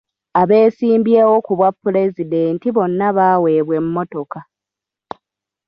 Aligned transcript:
Abeesimbyewo 0.41 1.35
ku 1.45 1.51
bwa 1.57 1.69
pulezidenti 1.81 2.67
bonna 2.75 3.07
baaweebwa 3.17 3.73
emmotoka. 3.81 4.39